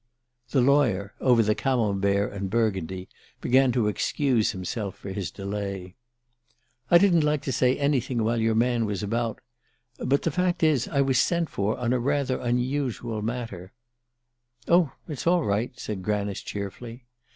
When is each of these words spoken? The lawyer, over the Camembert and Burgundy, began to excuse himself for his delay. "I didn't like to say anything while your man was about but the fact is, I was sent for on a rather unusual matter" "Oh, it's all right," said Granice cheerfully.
The 0.49 0.61
lawyer, 0.61 1.13
over 1.21 1.43
the 1.43 1.53
Camembert 1.53 2.29
and 2.33 2.49
Burgundy, 2.49 3.07
began 3.39 3.71
to 3.73 3.87
excuse 3.87 4.49
himself 4.49 4.95
for 4.95 5.11
his 5.11 5.29
delay. 5.29 5.93
"I 6.89 6.97
didn't 6.97 7.21
like 7.21 7.43
to 7.43 7.51
say 7.51 7.77
anything 7.77 8.23
while 8.23 8.41
your 8.41 8.55
man 8.55 8.85
was 8.87 9.03
about 9.03 9.41
but 9.99 10.23
the 10.23 10.31
fact 10.31 10.63
is, 10.63 10.87
I 10.87 11.01
was 11.01 11.19
sent 11.19 11.51
for 11.51 11.77
on 11.77 11.93
a 11.93 11.99
rather 11.99 12.39
unusual 12.39 13.21
matter" 13.21 13.73
"Oh, 14.67 14.91
it's 15.07 15.27
all 15.27 15.43
right," 15.43 15.71
said 15.79 16.01
Granice 16.01 16.41
cheerfully. 16.41 17.05